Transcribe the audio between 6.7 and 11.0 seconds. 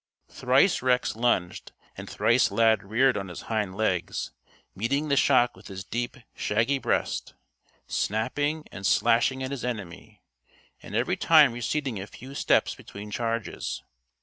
breast, snapping and slashing at his enemy and